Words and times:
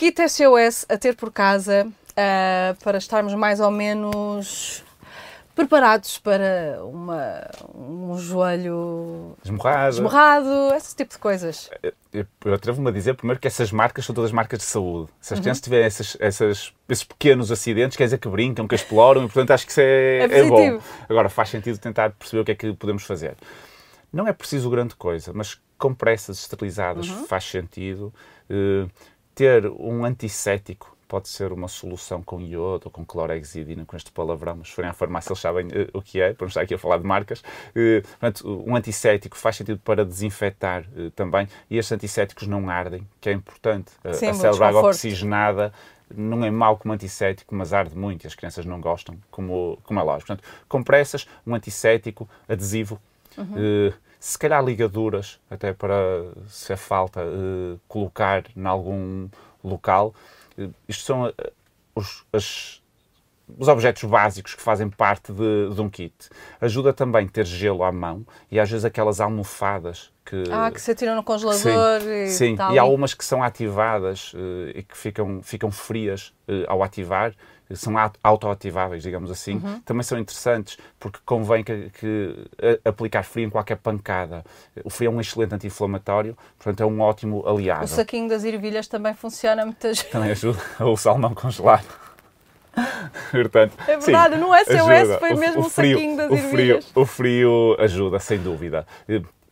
Kit 0.00 0.18
SOS 0.30 0.86
a 0.88 0.96
ter 0.96 1.14
por 1.14 1.30
casa 1.30 1.86
uh, 1.86 2.82
para 2.82 2.96
estarmos 2.96 3.34
mais 3.34 3.60
ou 3.60 3.70
menos 3.70 4.82
preparados 5.54 6.16
para 6.16 6.80
uma, 6.82 7.46
um 7.74 8.16
joelho 8.16 9.36
esmorrado. 9.44 9.94
esmorrado, 9.96 10.74
esse 10.74 10.96
tipo 10.96 11.12
de 11.12 11.18
coisas. 11.18 11.68
Eu, 12.14 12.24
eu 12.46 12.54
atrevo-me 12.54 12.88
a 12.88 12.90
dizer 12.90 13.12
primeiro 13.12 13.38
que 13.38 13.46
essas 13.46 13.70
marcas 13.70 14.06
são 14.06 14.14
todas 14.14 14.32
marcas 14.32 14.60
de 14.60 14.64
saúde. 14.64 15.10
Se 15.20 15.34
as 15.34 15.38
uhum. 15.38 15.42
crianças 15.42 15.62
tiverem 15.62 15.84
essas, 15.84 16.16
essas, 16.18 16.72
esses 16.88 17.04
pequenos 17.04 17.52
acidentes, 17.52 17.94
quer 17.94 18.04
dizer 18.04 18.16
que 18.16 18.28
brincam, 18.30 18.66
que 18.66 18.74
exploram, 18.74 19.24
e 19.24 19.26
portanto 19.26 19.50
acho 19.50 19.66
que 19.66 19.72
isso 19.72 19.82
é, 19.82 20.20
é, 20.20 20.38
é 20.38 20.44
bom. 20.44 20.80
Agora 21.10 21.28
faz 21.28 21.50
sentido 21.50 21.76
tentar 21.76 22.08
perceber 22.12 22.40
o 22.40 22.44
que 22.46 22.52
é 22.52 22.54
que 22.54 22.72
podemos 22.72 23.02
fazer. 23.02 23.36
Não 24.10 24.26
é 24.26 24.32
preciso 24.32 24.70
grande 24.70 24.96
coisa, 24.96 25.30
mas 25.34 25.60
compressas 25.76 26.38
esterilizadas 26.38 27.06
uhum. 27.06 27.26
faz 27.26 27.44
sentido. 27.44 28.10
Uh, 28.48 28.88
ter 29.40 29.66
um 29.66 30.04
antisséptico 30.04 30.94
pode 31.08 31.26
ser 31.30 31.50
uma 31.50 31.66
solução 31.66 32.22
com 32.22 32.42
iodo 32.42 32.82
ou 32.84 32.90
com 32.90 33.06
clorexidina, 33.06 33.86
com 33.86 33.96
este 33.96 34.12
palavrão, 34.12 34.56
mas 34.56 34.68
se 34.68 34.74
forem 34.74 34.90
à 34.90 34.92
farmácia 34.92 35.32
eles 35.32 35.40
sabem 35.40 35.66
uh, 35.68 35.88
o 35.94 36.02
que 36.02 36.20
é, 36.20 36.34
para 36.34 36.44
não 36.44 36.48
estar 36.48 36.60
aqui 36.60 36.74
a 36.74 36.78
falar 36.78 36.98
de 36.98 37.04
marcas. 37.04 37.40
Uh, 37.40 38.02
portanto, 38.02 38.64
um 38.66 38.76
antisséptico 38.76 39.38
faz 39.38 39.56
sentido 39.56 39.80
para 39.82 40.04
desinfetar 40.04 40.84
uh, 40.94 41.10
também, 41.12 41.48
e 41.70 41.78
estes 41.78 41.90
antissépticos 41.90 42.46
não 42.46 42.68
ardem, 42.68 43.08
que 43.18 43.30
é 43.30 43.32
importante. 43.32 43.90
Sim, 44.12 44.28
a 44.28 44.34
célula 44.34 44.68
água 44.68 44.88
oxigenada 44.90 45.72
não 46.14 46.44
é 46.44 46.50
mau 46.50 46.76
como 46.76 46.92
antisséptico, 46.92 47.54
mas 47.54 47.72
arde 47.72 47.96
muito 47.96 48.24
e 48.24 48.26
as 48.26 48.34
crianças 48.34 48.66
não 48.66 48.78
gostam, 48.78 49.16
como, 49.30 49.78
como 49.84 49.98
é 49.98 50.02
lógico. 50.02 50.26
Portanto, 50.26 50.46
compressas, 50.68 51.26
um 51.46 51.54
antisséptico, 51.54 52.28
adesivo, 52.46 53.00
uhum. 53.38 53.90
Se 54.20 54.38
calhar 54.38 54.62
ligaduras, 54.62 55.40
até 55.50 55.72
para, 55.72 55.96
se 56.46 56.70
é 56.74 56.76
falta, 56.76 57.22
colocar 57.88 58.44
em 58.54 58.66
algum 58.66 59.28
local. 59.64 60.14
Isto 60.86 61.04
são 61.04 61.26
eh, 61.26 61.52
os, 61.94 62.26
as, 62.30 62.82
os 63.58 63.66
objetos 63.66 64.04
básicos 64.04 64.54
que 64.54 64.60
fazem 64.60 64.90
parte 64.90 65.32
de, 65.32 65.74
de, 65.74 65.80
um 65.80 65.88
kit. 65.88 66.14
Ajuda 66.60 66.92
também 66.92 67.26
ter 67.26 67.46
gelo 67.46 67.82
à 67.82 67.90
mão 67.90 68.26
e 68.50 68.60
às 68.60 68.70
vezes 68.70 68.84
aquelas 68.84 69.22
almofadas 69.22 70.12
que... 70.22 70.44
Ah, 70.52 70.70
que 70.70 70.82
se 70.82 70.90
atiram 70.90 71.16
no 71.16 71.24
congelador 71.24 72.02
sim, 72.02 72.10
e 72.10 72.28
Sim, 72.28 72.56
tal. 72.56 72.74
e 72.74 72.78
há 72.78 72.84
umas 72.84 73.14
que 73.14 73.24
são 73.24 73.42
ativadas 73.42 74.34
e 74.74 74.82
que 74.82 74.98
ficam, 74.98 75.42
ficam 75.42 75.70
frias 75.70 76.34
ao 76.68 76.82
ativar 76.82 77.34
são 77.74 77.94
autoativáveis, 78.22 79.02
digamos 79.02 79.30
assim, 79.30 79.54
uhum. 79.54 79.80
também 79.80 80.02
são 80.02 80.18
interessantes 80.18 80.76
porque 80.98 81.18
convém 81.24 81.62
que, 81.62 81.90
que 81.98 82.50
aplicar 82.84 83.22
frio 83.22 83.46
em 83.46 83.50
qualquer 83.50 83.76
pancada. 83.76 84.44
O 84.84 84.90
frio 84.90 85.10
é 85.10 85.14
um 85.14 85.20
excelente 85.20 85.54
anti-inflamatório, 85.54 86.36
portanto 86.58 86.82
é 86.82 86.86
um 86.86 87.00
ótimo 87.00 87.46
aliado. 87.46 87.84
O 87.84 87.88
saquinho 87.88 88.28
das 88.28 88.44
ervilhas 88.44 88.88
também 88.88 89.14
funciona 89.14 89.64
muitas 89.64 89.98
vezes. 89.98 90.12
Também 90.12 90.30
ajuda. 90.30 90.58
o 90.80 90.96
salmão 90.96 91.34
congelado. 91.34 91.86
Portanto, 93.30 93.72
é 93.86 93.96
verdade, 93.96 94.34
sim, 94.34 94.40
no 94.40 94.54
SOS 94.54 94.90
ajuda. 94.90 95.18
foi 95.18 95.34
mesmo 95.34 95.62
o, 95.62 95.66
o 95.66 95.70
frio, 95.70 95.96
saquinho 95.96 96.16
das 96.16 96.30
o 96.30 96.34
ervilhas. 96.34 96.84
Frio, 96.84 97.02
o 97.02 97.06
frio 97.06 97.76
ajuda, 97.80 98.20
sem 98.20 98.38
dúvida. 98.38 98.86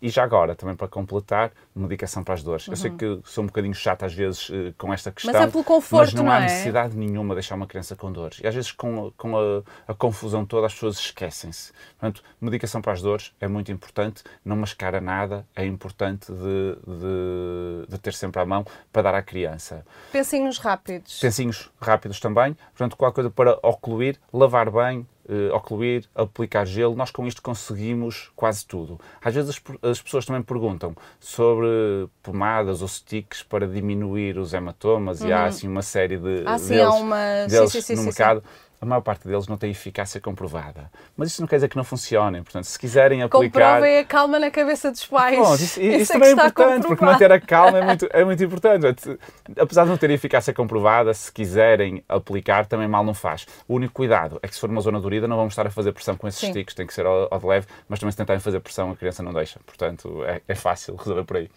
E 0.00 0.08
já 0.08 0.22
agora, 0.22 0.54
também 0.54 0.76
para 0.76 0.86
completar, 0.86 1.50
medicação 1.74 2.22
para 2.22 2.34
as 2.34 2.42
dores. 2.42 2.66
Uhum. 2.66 2.72
Eu 2.72 2.76
sei 2.76 2.90
uhum. 2.90 2.96
que 2.96 3.20
sou 3.24 3.42
um 3.42 3.46
bocadinho 3.48 3.74
chato 3.74 4.04
às 4.04 4.14
vezes 4.14 4.48
uh, 4.48 4.72
com 4.78 4.92
esta 4.92 5.10
questão. 5.10 5.32
Mas 5.32 5.42
é 5.42 5.50
pelo 5.50 5.64
conforto, 5.64 6.04
mas 6.04 6.14
não, 6.14 6.24
não 6.24 6.32
há 6.32 6.38
é? 6.38 6.42
necessidade 6.42 6.96
nenhuma 6.96 7.34
de 7.34 7.40
deixar 7.40 7.56
uma 7.56 7.66
criança 7.66 7.96
com 7.96 8.12
dores. 8.12 8.38
E 8.42 8.46
às 8.46 8.54
vezes 8.54 8.70
com, 8.70 9.12
com 9.16 9.36
a, 9.36 9.62
a 9.88 9.94
confusão 9.94 10.46
toda 10.46 10.66
as 10.66 10.74
pessoas 10.74 10.98
esquecem-se. 10.98 11.72
Portanto, 11.98 12.22
medicação 12.40 12.80
para 12.80 12.92
as 12.92 13.02
dores 13.02 13.32
é 13.40 13.48
muito 13.48 13.72
importante, 13.72 14.22
não 14.44 14.56
mascara 14.56 15.00
nada, 15.00 15.44
é 15.54 15.66
importante 15.66 16.32
de, 16.32 16.76
de, 16.86 17.86
de 17.88 17.98
ter 17.98 18.14
sempre 18.14 18.40
à 18.40 18.46
mão 18.46 18.64
para 18.92 19.02
dar 19.02 19.14
à 19.14 19.22
criança. 19.22 19.84
Pensinhos 20.12 20.58
rápidos. 20.58 21.18
Pensinhos 21.18 21.70
rápidos 21.80 22.20
também. 22.20 22.56
Portanto, 22.70 22.96
qualquer 22.96 23.14
coisa 23.14 23.30
para 23.30 23.58
ocluir, 23.62 24.16
lavar 24.32 24.70
bem, 24.70 25.06
uh, 25.28 25.54
ocluir, 25.54 26.04
aplicar 26.14 26.64
gelo, 26.64 26.94
nós 26.94 27.10
com 27.10 27.26
isto 27.26 27.42
conseguimos 27.42 28.30
quase 28.34 28.66
tudo. 28.66 28.98
Às 29.22 29.34
vezes 29.34 29.50
as, 29.50 29.90
as, 29.90 30.02
pessoas 30.02 30.24
também 30.24 30.42
perguntam 30.42 30.96
sobre 31.20 32.08
pomadas 32.22 32.82
ou 32.82 32.88
sticks 32.88 33.42
para 33.42 33.66
diminuir 33.66 34.38
os 34.38 34.54
hematomas 34.54 35.20
uhum. 35.20 35.28
e 35.28 35.32
há 35.32 35.40
uhum. 35.40 35.46
assim 35.46 35.68
uma 35.68 35.82
série 35.82 36.16
de 36.16 36.42
ah, 36.46 36.52
deles, 36.52 36.62
sim, 36.62 36.80
há 36.80 36.90
uma... 36.90 37.46
deles 37.46 37.72
sim, 37.72 37.80
sim, 37.80 37.94
no 37.94 38.02
mercado 38.04 38.42
a 38.80 38.86
maior 38.86 39.00
parte 39.00 39.26
deles 39.26 39.48
não 39.48 39.56
tem 39.56 39.70
eficácia 39.70 40.20
comprovada. 40.20 40.90
Mas 41.16 41.28
isso 41.28 41.40
não 41.40 41.48
quer 41.48 41.56
dizer 41.56 41.68
que 41.68 41.76
não 41.76 41.84
funcionem. 41.84 42.42
Portanto, 42.42 42.64
se 42.64 42.78
quiserem 42.78 43.22
aplicar... 43.22 43.74
Comprovem 43.74 43.98
a 43.98 44.04
calma 44.04 44.38
na 44.38 44.50
cabeça 44.50 44.90
dos 44.90 45.04
pais. 45.04 45.36
Bom, 45.36 45.54
isso, 45.54 45.80
isso, 45.80 45.82
isso 45.82 46.12
é 46.12 46.14
também 46.14 46.28
é 46.28 46.32
importante, 46.32 46.86
porque 46.86 47.04
manter 47.04 47.32
a 47.32 47.40
calma 47.40 47.78
é 47.78 47.84
muito, 47.84 48.08
é 48.10 48.24
muito 48.24 48.44
importante. 48.44 49.18
Apesar 49.58 49.82
de 49.84 49.90
não 49.90 49.96
ter 49.96 50.10
eficácia 50.10 50.54
comprovada, 50.54 51.12
se 51.12 51.32
quiserem 51.32 52.04
aplicar, 52.08 52.66
também 52.66 52.86
mal 52.86 53.02
não 53.02 53.14
faz. 53.14 53.46
O 53.66 53.74
único 53.74 53.94
cuidado 53.94 54.38
é 54.42 54.48
que 54.48 54.54
se 54.54 54.60
for 54.60 54.70
uma 54.70 54.80
zona 54.80 55.00
dorida, 55.00 55.26
não 55.26 55.36
vamos 55.36 55.52
estar 55.52 55.66
a 55.66 55.70
fazer 55.70 55.92
pressão 55.92 56.16
com 56.16 56.28
esses 56.28 56.40
Sim. 56.40 56.50
sticks, 56.50 56.74
tem 56.74 56.86
que 56.86 56.94
ser 56.94 57.04
ao, 57.04 57.26
ao 57.32 57.40
de 57.40 57.46
leve, 57.46 57.66
mas 57.88 57.98
também 57.98 58.12
se 58.12 58.16
tentarem 58.16 58.40
fazer 58.40 58.60
pressão, 58.60 58.92
a 58.92 58.96
criança 58.96 59.22
não 59.22 59.32
deixa. 59.32 59.58
Portanto, 59.66 60.22
é, 60.24 60.40
é 60.46 60.54
fácil 60.54 60.94
resolver 60.94 61.24
por 61.24 61.36
aí. 61.38 61.50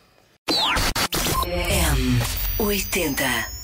M80 2.57 3.60